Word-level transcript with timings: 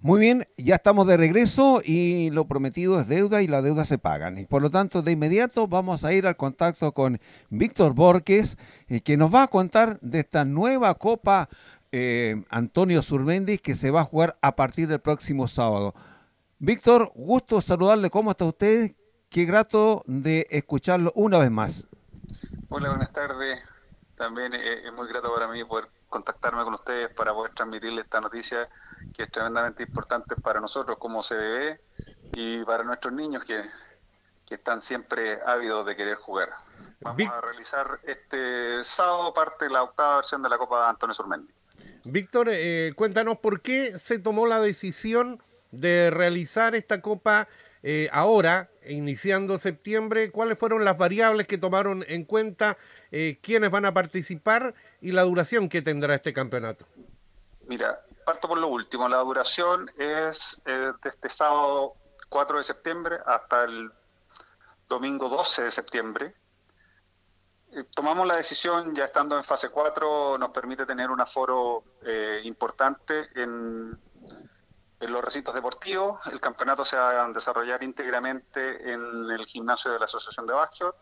Muy 0.00 0.20
bien, 0.20 0.46
ya 0.56 0.76
estamos 0.76 1.08
de 1.08 1.16
regreso 1.16 1.82
y 1.84 2.30
lo 2.30 2.46
prometido 2.46 3.00
es 3.00 3.08
deuda 3.08 3.42
y 3.42 3.48
la 3.48 3.62
deuda 3.62 3.84
se 3.84 3.98
pagan. 3.98 4.38
Y 4.38 4.46
por 4.46 4.62
lo 4.62 4.70
tanto, 4.70 5.02
de 5.02 5.10
inmediato 5.10 5.66
vamos 5.66 6.04
a 6.04 6.12
ir 6.12 6.28
al 6.28 6.36
contacto 6.36 6.92
con 6.92 7.18
Víctor 7.50 7.94
Borges, 7.94 8.58
eh, 8.86 9.00
que 9.00 9.16
nos 9.16 9.34
va 9.34 9.42
a 9.42 9.48
contar 9.48 9.98
de 10.00 10.20
esta 10.20 10.44
nueva 10.44 10.94
Copa 10.94 11.48
eh, 11.90 12.44
Antonio 12.48 13.02
Surmendi 13.02 13.58
que 13.58 13.74
se 13.74 13.90
va 13.90 14.02
a 14.02 14.04
jugar 14.04 14.38
a 14.40 14.54
partir 14.54 14.86
del 14.86 15.00
próximo 15.00 15.48
sábado. 15.48 15.94
Víctor, 16.60 17.10
gusto 17.16 17.60
saludarle. 17.60 18.08
¿Cómo 18.08 18.30
está 18.30 18.44
usted? 18.44 18.94
Qué 19.28 19.46
grato 19.46 20.04
de 20.06 20.46
escucharlo 20.50 21.12
una 21.16 21.38
vez 21.38 21.50
más. 21.50 21.88
Hola, 22.68 22.90
buenas 22.90 23.12
tardes. 23.12 23.58
También 24.18 24.52
eh, 24.52 24.82
es 24.84 24.92
muy 24.92 25.06
grato 25.06 25.32
para 25.32 25.46
mí 25.46 25.62
poder 25.64 25.88
contactarme 26.08 26.64
con 26.64 26.74
ustedes 26.74 27.08
para 27.14 27.32
poder 27.32 27.54
transmitirles 27.54 28.04
esta 28.04 28.20
noticia 28.20 28.68
que 29.14 29.22
es 29.22 29.30
tremendamente 29.30 29.84
importante 29.84 30.34
para 30.36 30.60
nosotros 30.60 30.98
como 30.98 31.22
CDB 31.22 31.78
y 32.34 32.64
para 32.64 32.82
nuestros 32.82 33.14
niños 33.14 33.44
que, 33.44 33.62
están 34.50 34.80
siempre 34.80 35.40
ávidos 35.44 35.84
de 35.84 35.94
querer 35.94 36.16
jugar. 36.16 36.48
Vamos 37.00 37.28
a 37.28 37.40
realizar 37.42 38.00
este 38.02 38.82
sábado 38.82 39.34
parte 39.34 39.66
de 39.66 39.70
la 39.70 39.82
octava 39.82 40.16
versión 40.16 40.42
de 40.42 40.48
la 40.48 40.56
Copa 40.56 40.88
Antonio 40.88 41.12
Surmendi. 41.12 41.52
Víctor, 42.04 42.48
eh, 42.50 42.94
cuéntanos 42.96 43.38
por 43.40 43.60
qué 43.60 43.98
se 43.98 44.18
tomó 44.18 44.46
la 44.46 44.58
decisión 44.58 45.42
de 45.70 46.08
realizar 46.10 46.74
esta 46.74 47.02
Copa 47.02 47.46
eh, 47.82 48.08
ahora, 48.12 48.70
iniciando 48.86 49.58
septiembre, 49.58 50.30
cuáles 50.30 50.58
fueron 50.58 50.84
las 50.84 50.98
variables 50.98 51.46
que 51.46 51.58
tomaron 51.58 52.04
en 52.08 52.24
cuenta, 52.24 52.76
eh, 53.10 53.38
quiénes 53.42 53.70
van 53.70 53.84
a 53.84 53.94
participar 53.94 54.74
y 55.00 55.12
la 55.12 55.22
duración 55.22 55.68
que 55.68 55.82
tendrá 55.82 56.14
este 56.14 56.32
campeonato. 56.32 56.86
Mira, 57.66 58.00
parto 58.24 58.48
por 58.48 58.58
lo 58.58 58.68
último. 58.68 59.08
La 59.08 59.18
duración 59.18 59.90
es 59.96 60.60
eh, 60.66 60.92
de 61.02 61.08
este 61.08 61.28
sábado 61.28 61.94
4 62.28 62.58
de 62.58 62.64
septiembre 62.64 63.18
hasta 63.24 63.64
el 63.64 63.90
domingo 64.88 65.28
12 65.28 65.64
de 65.64 65.70
septiembre. 65.70 66.34
Eh, 67.72 67.84
tomamos 67.94 68.26
la 68.26 68.36
decisión, 68.36 68.94
ya 68.94 69.04
estando 69.04 69.36
en 69.36 69.44
fase 69.44 69.70
4, 69.70 70.38
nos 70.38 70.50
permite 70.50 70.86
tener 70.86 71.10
un 71.10 71.20
aforo 71.20 71.84
eh, 72.02 72.40
importante 72.44 73.28
en, 73.34 73.98
en, 75.00 75.12
los 75.12 75.24
recintos 75.24 75.54
deportivos. 75.54 76.20
El 76.32 76.40
campeonato 76.40 76.84
se 76.84 76.96
va 76.96 77.24
a 77.24 77.28
desarrollar 77.28 77.82
íntegramente 77.82 78.92
en 78.92 79.30
el 79.30 79.44
gimnasio 79.46 79.92
de 79.92 79.98
la 79.98 80.06
Asociación 80.06 80.46
de 80.46 80.54
Básquet 80.54 80.94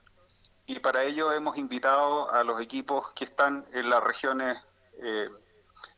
y 0.66 0.80
para 0.80 1.04
ello 1.04 1.32
hemos 1.32 1.56
invitado 1.56 2.30
a 2.32 2.42
los 2.42 2.60
equipos 2.60 3.12
que 3.14 3.24
están 3.24 3.64
en 3.72 3.88
las 3.88 4.02
regiones 4.02 4.58
eh, 5.00 5.30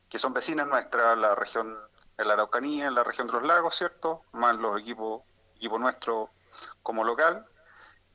que 0.09 0.19
son 0.19 0.35
vecinas 0.35 0.67
nuestras, 0.67 1.17
la 1.17 1.35
región 1.35 1.77
de 2.17 2.25
la 2.25 2.35
Araucanía, 2.35 2.87
en 2.87 2.95
la 2.95 3.05
región 3.05 3.27
de 3.27 3.35
los 3.35 3.43
lagos, 3.45 3.75
¿cierto? 3.75 4.23
Más 4.33 4.57
los 4.57 4.79
equipos, 4.81 5.23
equipo 5.57 5.79
nuestro 5.79 6.31
como 6.83 7.05
local. 7.05 7.47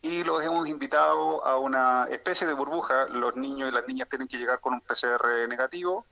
Y 0.01 0.23
los 0.23 0.43
hemos 0.43 0.67
invitado 0.67 1.45
a 1.45 1.57
una 1.57 2.07
especie 2.09 2.45
de 2.45 2.53
burbuja. 2.53 3.07
Los 3.07 3.35
niños 3.35 3.69
y 3.69 3.73
las 3.73 3.87
niñas 3.87 4.09
tienen 4.09 4.27
que 4.27 4.37
llegar 4.37 4.59
con 4.59 4.73
un 4.73 4.81
PCR 4.81 5.47
negativo. 5.47 6.05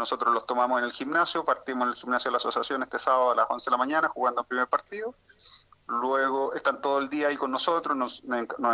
Nosotros 0.00 0.34
los 0.34 0.46
tomamos 0.46 0.80
en 0.80 0.86
el 0.86 0.92
gimnasio, 0.92 1.44
partimos 1.44 1.84
en 1.84 1.90
el 1.90 1.94
gimnasio 1.94 2.30
de 2.30 2.32
la 2.32 2.38
asociación 2.38 2.82
este 2.82 2.98
sábado 2.98 3.30
a 3.30 3.34
las 3.36 3.46
11 3.48 3.66
de 3.66 3.70
la 3.70 3.76
mañana 3.76 4.08
jugando 4.08 4.40
el 4.40 4.46
primer 4.48 4.66
partido 4.66 5.14
luego 5.90 6.54
están 6.54 6.80
todo 6.80 6.98
el 6.98 7.08
día 7.08 7.28
ahí 7.28 7.36
con 7.36 7.50
nosotros, 7.50 7.96
nos, 7.96 8.22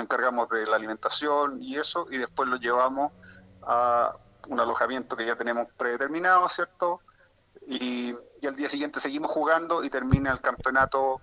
encargamos 0.00 0.48
de 0.50 0.66
la 0.66 0.76
alimentación 0.76 1.62
y 1.62 1.76
eso, 1.76 2.06
y 2.10 2.18
después 2.18 2.48
lo 2.48 2.56
llevamos 2.56 3.12
a 3.62 4.14
un 4.48 4.60
alojamiento 4.60 5.16
que 5.16 5.26
ya 5.26 5.36
tenemos 5.36 5.66
predeterminado, 5.76 6.48
¿cierto? 6.48 7.00
Y, 7.66 8.14
al 8.46 8.54
día 8.54 8.68
siguiente 8.68 9.00
seguimos 9.00 9.32
jugando 9.32 9.82
y 9.82 9.90
termina 9.90 10.30
el 10.30 10.40
campeonato 10.40 11.20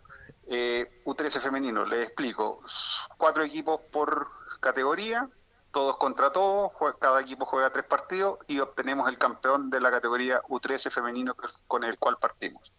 eh, 0.48 1.02
U13 1.06 1.40
femenino. 1.40 1.86
Les 1.86 2.08
explico, 2.08 2.60
cuatro 3.18 3.44
equipos 3.44 3.80
por 3.94 4.28
categoría, 4.60 5.30
todos 5.74 5.98
contra 5.98 6.32
todos, 6.32 6.72
cada 7.00 7.20
equipo 7.20 7.46
juega 7.46 7.70
tres 7.72 7.86
partidos 7.86 8.40
y 8.48 8.60
obtenemos 8.62 9.10
el 9.10 9.18
campeón 9.18 9.70
de 9.70 9.82
la 9.82 9.92
categoría 9.92 10.42
U13 10.44 10.90
femenino 10.90 11.36
con 11.68 11.84
el 11.84 11.98
cual 11.98 12.18
partimos 12.18 12.72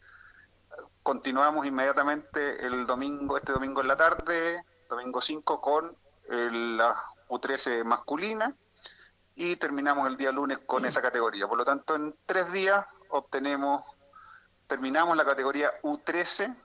continuamos 1.05 1.67
inmediatamente 1.67 2.65
el 2.65 2.87
domingo, 2.87 3.37
este 3.37 3.53
domingo 3.53 3.83
en 3.83 3.89
la 3.89 3.97
tarde, 3.97 4.65
domingo 4.89 5.21
5, 5.21 5.61
con 5.61 5.95
la 6.29 6.97
U13 7.29 7.85
masculina 7.85 8.57
y 9.37 9.57
terminamos 9.57 10.09
el 10.09 10.17
día 10.17 10.33
lunes 10.33 10.59
con 10.65 10.87
esa 10.87 11.03
categoría. 11.03 11.47
Por 11.47 11.59
lo 11.59 11.65
tanto, 11.65 11.95
en 11.95 12.17
tres 12.25 12.51
días 12.53 12.87
obtenemos, 13.11 13.85
terminamos 14.67 15.15
la 15.15 15.27
categoría 15.27 15.71
U13, 15.83 16.57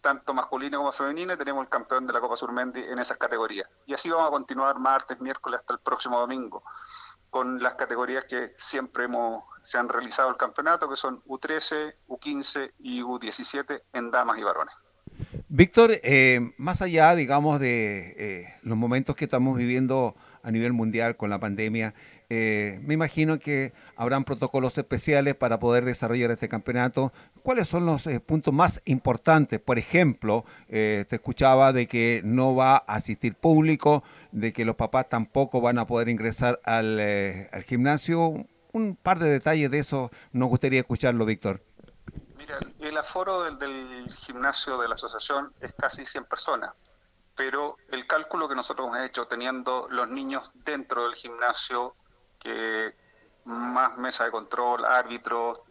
tanto 0.00 0.32
masculina 0.34 0.78
como 0.78 0.92
femenina, 0.92 1.34
y 1.34 1.36
tenemos 1.36 1.64
el 1.64 1.68
campeón 1.68 2.06
de 2.06 2.12
la 2.12 2.20
Copa 2.20 2.36
Surmendi 2.36 2.80
en 2.80 2.98
esas 2.98 3.16
categorías. 3.16 3.68
Y 3.86 3.94
así 3.94 4.10
vamos 4.10 4.28
a 4.28 4.30
continuar 4.30 4.78
martes, 4.78 5.20
miércoles 5.20 5.60
hasta 5.60 5.74
el 5.74 5.80
próximo 5.80 6.18
domingo 6.18 6.62
con 7.30 7.62
las 7.62 7.74
categorías 7.74 8.24
que 8.24 8.54
siempre 8.56 9.04
hemos, 9.04 9.44
se 9.62 9.78
han 9.78 9.88
realizado 9.88 10.30
el 10.30 10.36
campeonato, 10.36 10.88
que 10.88 10.96
son 10.96 11.22
U13, 11.24 11.94
U15 12.08 12.72
y 12.78 13.02
U17 13.02 13.80
en 13.92 14.10
damas 14.10 14.38
y 14.38 14.42
varones. 14.42 14.74
Víctor, 15.48 15.92
eh, 16.02 16.52
más 16.58 16.82
allá, 16.82 17.14
digamos, 17.14 17.60
de 17.60 18.14
eh, 18.18 18.54
los 18.62 18.78
momentos 18.78 19.16
que 19.16 19.24
estamos 19.24 19.56
viviendo 19.56 20.14
a 20.42 20.50
nivel 20.50 20.72
mundial 20.72 21.16
con 21.16 21.30
la 21.30 21.38
pandemia, 21.38 21.94
eh, 22.30 22.78
me 22.82 22.92
imagino 22.92 23.38
que 23.38 23.72
habrán 23.96 24.24
protocolos 24.24 24.76
especiales 24.76 25.34
para 25.34 25.58
poder 25.58 25.86
desarrollar 25.86 26.30
este 26.30 26.48
campeonato. 26.48 27.10
¿Cuáles 27.42 27.68
son 27.68 27.86
los 27.86 28.06
eh, 28.06 28.20
puntos 28.20 28.52
más 28.52 28.82
importantes? 28.84 29.58
Por 29.60 29.78
ejemplo, 29.78 30.44
eh, 30.68 31.06
te 31.08 31.16
escuchaba 31.16 31.72
de 31.72 31.88
que 31.88 32.20
no 32.24 32.54
va 32.54 32.76
a 32.76 32.96
asistir 32.96 33.34
público, 33.34 34.02
de 34.30 34.52
que 34.52 34.66
los 34.66 34.76
papás 34.76 35.08
tampoco 35.08 35.62
van 35.62 35.78
a 35.78 35.86
poder 35.86 36.10
ingresar 36.10 36.60
al, 36.64 37.00
gimnasio. 37.64 38.46
Un 38.72 38.96
par 38.96 39.18
de 39.18 39.30
detalles 39.30 39.70
de 39.70 39.78
eso 39.78 40.10
nos 40.32 40.50
gustaría 40.50 40.80
escucharlo, 40.80 41.24
Víctor. 41.24 41.62
Mira, 42.36 42.58
el 42.80 42.98
aforo 42.98 43.44
del, 43.44 43.58
del 43.58 44.12
gimnasio 44.12 44.78
de 44.78 44.88
la 44.88 44.96
asociación 44.96 45.54
es 45.60 45.72
casi 45.72 46.04
100 46.04 46.24
personas 46.24 46.72
pero 47.34 47.76
el 47.92 48.04
cálculo 48.04 48.48
que 48.48 48.56
nosotros 48.56 48.88
hemos 48.88 49.08
hecho 49.08 49.28
teniendo 49.28 49.86
los 49.90 50.08
niños 50.08 50.50
dentro 50.64 51.04
del 51.04 51.14
gimnasio 51.14 51.94
que 52.38 52.94
más 53.44 53.96
mesa 53.98 54.24
de 54.24 54.30
control, 54.30 54.84
árbitros, 54.84 55.62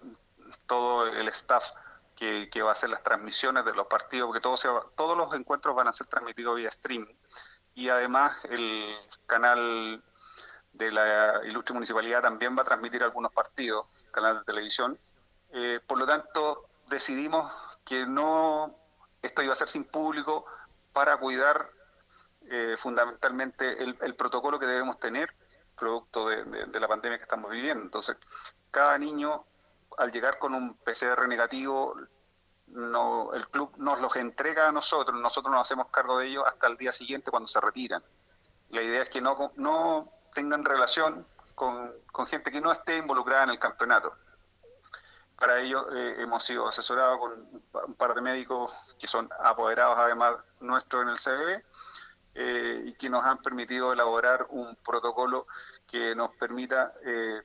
todo 0.65 1.07
el 1.07 1.27
staff 1.29 1.69
que, 2.15 2.49
va 2.61 2.69
a 2.69 2.73
hacer 2.73 2.89
las 2.89 3.03
transmisiones 3.03 3.63
de 3.65 3.73
los 3.73 3.87
partidos, 3.87 4.27
porque 4.27 4.41
todo 4.41 4.55
todos 4.95 5.15
los 5.17 5.33
encuentros 5.33 5.75
van 5.75 5.87
a 5.87 5.93
ser 5.93 6.07
transmitidos 6.07 6.55
vía 6.55 6.69
streaming. 6.69 7.13
Y 7.75 7.89
además 7.89 8.35
el 8.45 8.83
canal 9.27 10.03
de 10.73 10.91
la 10.91 11.41
Ilustre 11.45 11.75
Municipalidad 11.75 12.21
también 12.21 12.57
va 12.57 12.63
a 12.63 12.65
transmitir 12.65 13.03
algunos 13.03 13.31
partidos, 13.31 13.87
canal 14.11 14.39
de 14.39 14.45
televisión. 14.45 14.97
Eh, 15.51 15.79
por 15.85 15.99
lo 15.99 16.07
tanto, 16.07 16.69
decidimos 16.87 17.53
que 17.85 18.07
no 18.07 18.75
esto 19.21 19.43
iba 19.43 19.53
a 19.53 19.55
ser 19.55 19.69
sin 19.69 19.83
público 19.83 20.45
para 20.93 21.17
cuidar 21.17 21.69
eh, 22.49 22.75
fundamentalmente 22.77 23.83
el 23.83 24.15
protocolo 24.15 24.57
que 24.57 24.65
debemos 24.65 24.99
tener 24.99 25.29
producto 25.77 26.27
de, 26.27 26.79
la 26.79 26.87
pandemia 26.87 27.17
que 27.17 27.23
estamos 27.23 27.51
viviendo. 27.51 27.86
Entonces, 27.97 28.17
cada 28.69 28.95
niño, 28.99 29.43
al 29.97 30.11
llegar 30.11 30.37
con 30.37 30.53
un 30.53 30.75
PCR 30.75 31.27
negativo, 31.27 31.95
el 32.67 33.47
club 33.49 33.73
nos 33.77 33.99
los 33.99 34.15
entrega 34.17 34.67
a 34.67 34.71
nosotros, 34.71 35.19
nosotros 35.19 35.51
nos 35.51 35.61
hacemos 35.61 35.87
cargo 35.87 36.19
de 36.19 36.27
ellos 36.27 36.43
hasta 36.45 36.67
el 36.67 36.77
día 36.77 36.91
siguiente 36.91 37.31
cuando 37.31 37.47
se 37.47 37.59
retiran. 37.59 38.03
La 38.69 38.83
idea 38.83 39.01
es 39.01 39.09
que 39.09 39.19
no, 39.19 39.51
no 39.55 40.11
tengan 40.35 40.63
relación 40.63 41.25
con, 41.55 41.91
gente 42.27 42.51
que 42.51 42.61
no 42.61 42.71
esté 42.71 42.97
involucrada 42.97 43.45
en 43.45 43.49
el 43.49 43.59
campeonato. 43.59 44.13
Para 45.35 45.59
ello 45.59 45.91
eh, 45.91 46.21
hemos 46.21 46.43
sido 46.43 46.67
asesorados 46.67 47.19
con 47.19 47.63
un 47.87 47.95
par 47.95 48.13
de 48.13 48.21
médicos 48.21 48.95
que 48.99 49.07
son 49.07 49.27
apoderados 49.39 49.97
además 49.97 50.35
nuestros 50.59 51.01
en 51.01 51.09
el 51.09 51.17
CDB 51.17 51.63
eh, 52.35 52.83
y 52.85 52.93
que 52.93 53.09
nos 53.09 53.25
han 53.25 53.39
permitido 53.41 53.91
elaborar 53.91 54.45
un 54.49 54.75
protocolo 54.75 55.47
que 55.87 56.13
nos 56.15 56.35
permita 56.35 56.93
eh, 57.03 57.41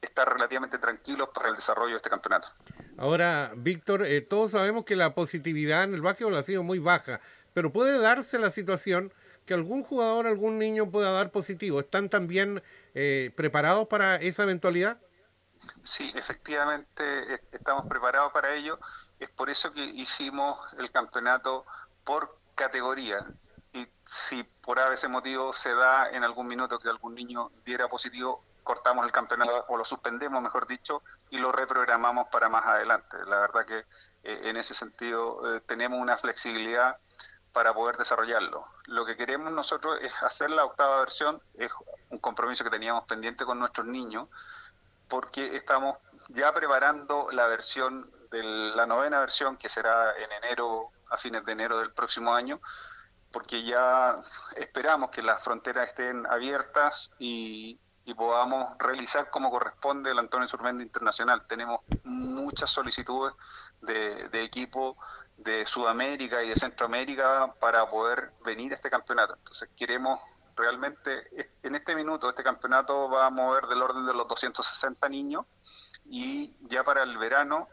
estar 0.00 0.32
relativamente 0.32 0.78
tranquilos 0.78 1.28
para 1.34 1.48
el 1.48 1.56
desarrollo 1.56 1.90
de 1.90 1.96
este 1.96 2.10
campeonato. 2.10 2.48
Ahora, 2.96 3.52
Víctor, 3.56 4.04
eh, 4.04 4.20
todos 4.20 4.52
sabemos 4.52 4.84
que 4.84 4.96
la 4.96 5.14
positividad 5.14 5.84
en 5.84 5.94
el 5.94 6.02
básquetbol 6.02 6.36
ha 6.36 6.42
sido 6.42 6.62
muy 6.62 6.78
baja, 6.78 7.20
pero 7.54 7.72
puede 7.72 7.98
darse 7.98 8.38
la 8.38 8.50
situación 8.50 9.12
que 9.46 9.54
algún 9.54 9.82
jugador, 9.82 10.26
algún 10.26 10.58
niño 10.58 10.90
pueda 10.90 11.10
dar 11.10 11.30
positivo. 11.30 11.80
¿Están 11.80 12.10
también 12.10 12.62
preparados 13.34 13.88
para 13.88 14.16
esa 14.16 14.42
eventualidad? 14.42 14.98
Sí, 15.82 16.12
efectivamente 16.14 17.40
estamos 17.52 17.86
preparados 17.86 18.32
para 18.32 18.54
ello. 18.54 18.78
Es 19.18 19.30
por 19.30 19.50
eso 19.50 19.72
que 19.72 19.84
hicimos 19.84 20.58
el 20.78 20.90
campeonato 20.90 21.64
por 22.04 22.38
categoría 22.54 23.26
y 23.72 23.86
si 24.04 24.42
por 24.62 24.78
ese 24.78 25.08
motivo 25.08 25.52
se 25.52 25.74
da 25.74 26.10
en 26.10 26.24
algún 26.24 26.46
minuto 26.46 26.78
que 26.78 26.88
algún 26.88 27.14
niño 27.14 27.50
diera 27.64 27.88
positivo, 27.88 28.44
cortamos 28.68 29.06
el 29.06 29.12
campeonato 29.12 29.64
o 29.68 29.78
lo 29.78 29.84
suspendemos, 29.86 30.42
mejor 30.42 30.66
dicho, 30.66 31.02
y 31.30 31.38
lo 31.38 31.50
reprogramamos 31.50 32.28
para 32.28 32.50
más 32.50 32.66
adelante. 32.66 33.16
La 33.26 33.40
verdad 33.40 33.64
que 33.64 33.78
eh, 33.78 34.40
en 34.44 34.58
ese 34.58 34.74
sentido 34.74 35.56
eh, 35.56 35.62
tenemos 35.62 35.98
una 35.98 36.18
flexibilidad 36.18 36.98
para 37.54 37.72
poder 37.72 37.96
desarrollarlo. 37.96 38.66
Lo 38.84 39.06
que 39.06 39.16
queremos 39.16 39.50
nosotros 39.54 39.98
es 40.02 40.12
hacer 40.22 40.50
la 40.50 40.66
octava 40.66 41.00
versión, 41.00 41.40
es 41.54 41.72
un 42.10 42.18
compromiso 42.18 42.62
que 42.62 42.68
teníamos 42.68 43.04
pendiente 43.04 43.46
con 43.46 43.58
nuestros 43.58 43.86
niños, 43.86 44.28
porque 45.08 45.56
estamos 45.56 45.96
ya 46.28 46.52
preparando 46.52 47.28
la 47.32 47.46
versión 47.46 48.12
de 48.30 48.42
la 48.42 48.84
novena 48.84 49.20
versión 49.20 49.56
que 49.56 49.70
será 49.70 50.14
en 50.14 50.30
enero, 50.30 50.90
a 51.08 51.16
fines 51.16 51.42
de 51.46 51.52
enero 51.52 51.78
del 51.78 51.94
próximo 51.94 52.34
año, 52.34 52.60
porque 53.32 53.62
ya 53.62 54.20
esperamos 54.56 55.08
que 55.08 55.22
las 55.22 55.42
fronteras 55.42 55.88
estén 55.88 56.26
abiertas 56.26 57.12
y, 57.18 57.80
podamos 58.14 58.76
realizar 58.78 59.30
como 59.30 59.50
corresponde 59.50 60.10
el 60.10 60.18
Antonio 60.18 60.48
Surmendi 60.48 60.84
Internacional. 60.84 61.46
Tenemos 61.46 61.82
muchas 62.04 62.70
solicitudes 62.70 63.34
de, 63.80 64.28
de 64.28 64.42
equipo 64.42 64.96
de 65.36 65.64
Sudamérica 65.66 66.42
y 66.42 66.48
de 66.48 66.56
Centroamérica 66.56 67.54
para 67.60 67.88
poder 67.88 68.32
venir 68.44 68.72
a 68.72 68.74
este 68.74 68.90
campeonato. 68.90 69.34
Entonces 69.34 69.68
queremos 69.76 70.20
realmente, 70.58 71.28
en 71.62 71.74
este 71.74 71.94
minuto, 71.94 72.28
este 72.28 72.42
campeonato 72.42 73.08
va 73.08 73.26
a 73.26 73.30
mover 73.30 73.66
del 73.66 73.80
orden 73.80 74.04
de 74.04 74.12
los 74.12 74.26
260 74.26 75.08
niños 75.08 75.46
y 76.04 76.56
ya 76.68 76.82
para 76.84 77.02
el 77.04 77.16
verano 77.16 77.68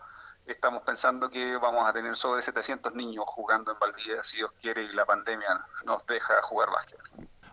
estamos 0.45 0.83
pensando 0.83 1.29
que 1.29 1.57
vamos 1.57 1.87
a 1.87 1.93
tener 1.93 2.15
sobre 2.15 2.41
700 2.41 2.93
niños 2.93 3.25
jugando 3.27 3.71
en 3.71 3.79
Valdivia, 3.79 4.23
si 4.23 4.37
Dios 4.37 4.51
quiere, 4.61 4.83
y 4.83 4.89
la 4.89 5.05
pandemia 5.05 5.65
nos 5.85 6.05
deja 6.05 6.39
jugar 6.43 6.69
básquet. 6.69 6.99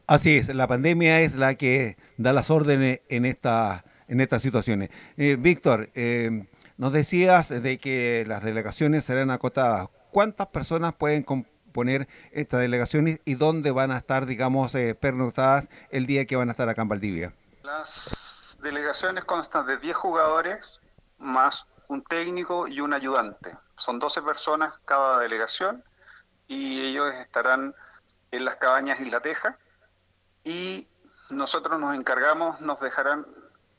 Así 0.06 0.38
es, 0.38 0.48
la 0.48 0.66
pandemia 0.66 1.20
es 1.20 1.36
la 1.36 1.54
que 1.54 1.96
da 2.16 2.32
las 2.32 2.50
órdenes 2.50 3.00
en, 3.08 3.24
esta, 3.24 3.84
en 4.08 4.20
estas 4.20 4.42
situaciones. 4.42 4.90
Eh, 5.16 5.36
Víctor, 5.38 5.90
eh, 5.94 6.48
nos 6.76 6.92
decías 6.92 7.48
de 7.48 7.78
que 7.78 8.24
las 8.26 8.42
delegaciones 8.42 9.04
serán 9.04 9.30
acotadas. 9.30 9.88
¿Cuántas 10.10 10.48
personas 10.48 10.94
pueden 10.94 11.22
componer 11.22 12.08
estas 12.32 12.60
delegaciones 12.60 13.20
y 13.24 13.34
dónde 13.34 13.70
van 13.70 13.92
a 13.92 13.96
estar, 13.96 14.26
digamos, 14.26 14.74
eh, 14.74 14.94
pernoctadas 14.94 15.68
el 15.90 16.06
día 16.06 16.26
que 16.26 16.36
van 16.36 16.48
a 16.48 16.52
estar 16.52 16.68
acá 16.68 16.82
en 16.82 16.88
Valdivia? 16.88 17.32
Las 17.62 18.58
delegaciones 18.60 19.24
constan 19.24 19.66
de 19.66 19.78
10 19.78 19.96
jugadores 19.96 20.82
más 21.18 21.68
un 21.88 22.02
técnico 22.02 22.66
y 22.66 22.80
un 22.80 22.92
ayudante. 22.92 23.56
Son 23.76 23.98
12 23.98 24.22
personas 24.22 24.74
cada 24.84 25.20
delegación 25.20 25.84
y 26.48 26.80
ellos 26.80 27.14
estarán 27.14 27.74
en 28.32 28.44
las 28.44 28.56
cabañas 28.56 29.00
Isla 29.00 29.20
Teja 29.20 29.56
y 30.44 30.86
nosotros 31.30 31.78
nos 31.78 31.94
encargamos, 31.94 32.60
nos 32.60 32.80
dejarán, 32.80 33.26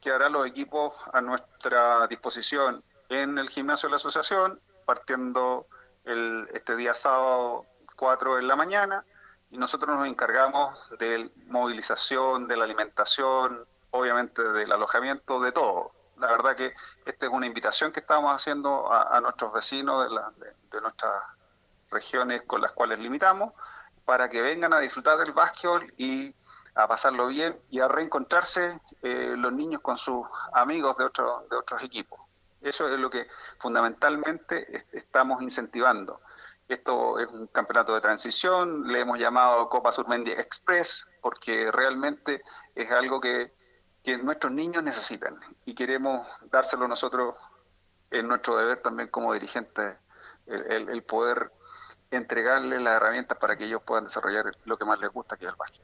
quedarán 0.01 0.33
los 0.33 0.47
equipos 0.47 0.93
a 1.13 1.21
nuestra 1.21 2.07
disposición 2.07 2.83
en 3.09 3.37
el 3.37 3.49
gimnasio 3.49 3.87
de 3.87 3.91
la 3.91 3.97
asociación, 3.97 4.59
partiendo 4.85 5.67
el, 6.05 6.47
este 6.53 6.75
día 6.75 6.93
sábado 6.93 7.65
4 7.95 8.35
de 8.35 8.41
la 8.43 8.55
mañana 8.55 9.05
y 9.53 9.57
nosotros 9.57 9.95
nos 9.95 10.07
encargamos 10.07 10.89
de 10.97 11.29
movilización, 11.45 12.47
de 12.47 12.57
la 12.57 12.63
alimentación, 12.63 13.65
obviamente 13.91 14.41
del 14.41 14.71
alojamiento, 14.71 15.39
de 15.39 15.51
todo. 15.51 15.91
La 16.17 16.27
verdad 16.27 16.55
que 16.55 16.73
esta 17.05 17.27
es 17.27 17.31
una 17.31 17.45
invitación 17.45 17.91
que 17.91 17.99
estamos 17.99 18.33
haciendo 18.33 18.91
a, 18.91 19.19
nuestros 19.21 19.53
vecinos 19.53 20.09
de, 20.71 20.81
nuestras 20.81 21.23
regiones 21.91 22.41
con 22.47 22.61
las 22.61 22.71
cuales 22.71 22.97
limitamos, 22.97 23.53
para 24.05 24.29
que 24.29 24.41
vengan 24.41 24.73
a 24.73 24.79
disfrutar 24.79 25.17
del 25.17 25.31
básquetbol 25.31 25.93
y 25.97 26.33
a 26.75 26.87
pasarlo 26.87 27.27
bien 27.27 27.59
y 27.69 27.79
a 27.79 27.87
reencontrarse 27.87 28.79
eh, 29.01 29.35
los 29.37 29.53
niños 29.53 29.81
con 29.81 29.97
sus 29.97 30.25
amigos 30.53 30.97
de, 30.97 31.05
otro, 31.05 31.47
de 31.49 31.57
otros 31.57 31.83
equipos. 31.83 32.19
Eso 32.61 32.87
es 32.87 32.99
lo 32.99 33.09
que 33.09 33.27
fundamentalmente 33.59 34.85
estamos 34.91 35.41
incentivando. 35.41 36.17
Esto 36.67 37.19
es 37.19 37.27
un 37.27 37.47
campeonato 37.47 37.93
de 37.93 38.01
transición, 38.01 38.87
le 38.87 39.01
hemos 39.01 39.19
llamado 39.19 39.69
Copa 39.69 39.91
Surmendi 39.91 40.31
Express, 40.31 41.07
porque 41.21 41.69
realmente 41.71 42.41
es 42.73 42.89
algo 42.89 43.19
que 43.19 43.53
que 44.03 44.17
nuestros 44.17 44.51
niños 44.51 44.83
necesitan 44.83 45.39
y 45.65 45.73
queremos 45.73 46.27
dárselo 46.51 46.87
nosotros 46.87 47.37
en 48.11 48.27
nuestro 48.27 48.57
deber 48.57 48.81
también 48.81 49.07
como 49.09 49.33
dirigentes, 49.33 49.95
el, 50.45 51.03
poder 51.03 51.51
entregarles 52.15 52.81
las 52.81 52.95
herramientas 52.97 53.37
para 53.37 53.55
que 53.55 53.65
ellos 53.65 53.81
puedan 53.85 54.05
desarrollar 54.05 54.51
lo 54.65 54.77
que 54.77 54.85
más 54.85 54.99
les 54.99 55.09
gusta, 55.09 55.37
que 55.37 55.45
es 55.45 55.51
el 55.51 55.57
básquet. 55.57 55.83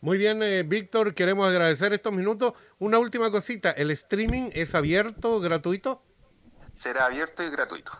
Muy 0.00 0.18
bien, 0.18 0.42
eh, 0.42 0.62
Víctor, 0.62 1.14
queremos 1.14 1.48
agradecer 1.48 1.92
estos 1.92 2.12
minutos. 2.12 2.54
Una 2.78 2.98
última 2.98 3.30
cosita, 3.30 3.70
¿el 3.70 3.90
streaming 3.90 4.50
es 4.52 4.74
abierto, 4.74 5.40
gratuito? 5.40 6.02
Será 6.74 7.06
abierto 7.06 7.42
y 7.42 7.50
gratuito. 7.50 7.92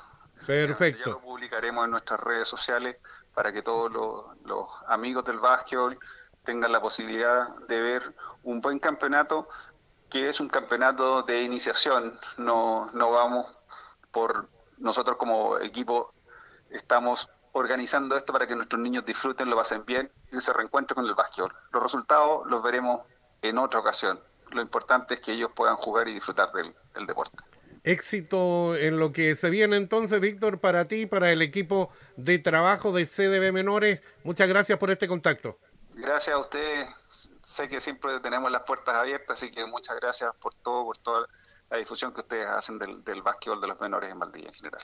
Perfecto. 0.47 1.05
Ya 1.05 1.13
lo 1.13 1.21
publicaremos 1.21 1.85
en 1.85 1.91
nuestras 1.91 2.21
redes 2.21 2.49
sociales 2.49 2.97
para 3.35 3.53
que 3.53 3.63
todos 3.63 3.93
los, 3.93 4.25
los 4.45 4.69
amigos 4.87 5.25
del 5.25 5.39
básquetbol 5.39 5.99
tengan 6.45 6.73
la 6.73 6.81
posibilidad 6.81 7.55
de 7.69 7.81
ver 7.81 8.15
un 8.43 8.61
buen 8.61 8.79
campeonato 8.79 9.49
que 10.09 10.29
es 10.29 10.41
un 10.41 10.49
campeonato 10.49 11.23
de 11.23 11.43
iniciación. 11.43 12.13
No, 12.39 12.91
no 12.95 13.11
vamos 13.13 13.59
por 14.11 14.49
nosotros 14.79 15.17
como 15.19 15.59
equipo 15.59 16.13
estamos 16.71 17.29
organizando 17.53 18.17
esto 18.17 18.33
para 18.33 18.47
que 18.47 18.55
nuestros 18.55 18.81
niños 18.81 19.05
disfruten, 19.05 19.51
lo 19.51 19.57
pasen 19.57 19.85
bien 19.85 20.11
y 20.33 20.41
se 20.41 20.53
reencuentren 20.53 20.97
con 20.97 21.07
el 21.07 21.15
básquetbol. 21.15 21.53
Los 21.73 21.83
resultados 21.83 22.47
los 22.47 22.63
veremos 22.63 23.07
en 23.43 23.59
otra 23.59 23.81
ocasión. 23.81 24.21
Lo 24.53 24.63
importante 24.63 25.15
es 25.15 25.21
que 25.21 25.33
ellos 25.33 25.51
puedan 25.55 25.77
jugar 25.77 26.09
y 26.09 26.15
disfrutar 26.15 26.53
del, 26.53 26.75
del 26.95 27.07
deporte. 27.07 27.37
Éxito 27.83 28.77
en 28.77 28.99
lo 28.99 29.13
que 29.13 29.35
se 29.35 29.49
viene 29.49 29.77
entonces, 29.77 30.21
Víctor, 30.21 30.61
para 30.61 30.87
ti, 30.87 31.07
para 31.07 31.33
el 31.33 31.41
equipo 31.41 31.91
de 32.17 32.39
trabajo 32.39 32.93
de 32.93 33.07
CDB 33.07 33.53
Menores. 33.53 34.03
Muchas 34.23 34.49
gracias 34.49 34.79
por 34.79 34.91
este 34.91 35.09
contacto. 35.09 35.59
Gracias 35.95 36.35
a 36.35 36.39
ustedes. 36.39 36.89
Sé 37.43 37.69
que 37.69 37.81
siempre 37.81 38.21
tenemos 38.21 38.51
las 38.51 38.63
puertas 38.63 38.95
abiertas, 38.95 39.39
así 39.39 39.51
que 39.51 39.65
muchas 39.67 39.97
gracias 39.97 40.33
por 40.41 40.55
todo, 40.55 40.85
por 40.85 40.99
toda 40.99 41.27
la 41.71 41.79
difusión 41.79 42.13
que 42.13 42.21
ustedes 42.21 42.47
hacen 42.47 42.79
del, 42.79 43.03
del 43.03 43.23
básquetbol 43.23 43.61
de 43.61 43.69
los 43.69 43.81
menores 43.81 44.11
en 44.11 44.19
Valdivia 44.19 44.49
en 44.49 44.55
general. 44.55 44.83